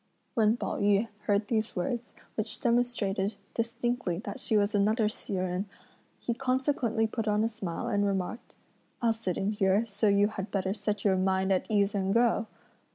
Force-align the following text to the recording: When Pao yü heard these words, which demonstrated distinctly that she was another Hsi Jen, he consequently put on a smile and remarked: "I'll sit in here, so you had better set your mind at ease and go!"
When 0.33 0.57
Pao 0.57 0.79
yü 0.79 1.09
heard 1.25 1.47
these 1.47 1.75
words, 1.75 2.15
which 2.33 2.59
demonstrated 2.59 3.35
distinctly 3.53 4.17
that 4.23 4.39
she 4.39 4.57
was 4.57 4.73
another 4.73 5.07
Hsi 5.07 5.33
Jen, 5.33 5.67
he 6.19 6.33
consequently 6.33 7.05
put 7.05 7.27
on 7.27 7.43
a 7.43 7.47
smile 7.47 7.87
and 7.87 8.03
remarked: 8.03 8.55
"I'll 9.03 9.13
sit 9.13 9.37
in 9.37 9.51
here, 9.51 9.85
so 9.85 10.07
you 10.07 10.29
had 10.29 10.49
better 10.49 10.73
set 10.73 11.05
your 11.05 11.17
mind 11.17 11.53
at 11.53 11.67
ease 11.69 11.93
and 11.93 12.11
go!" 12.11 12.47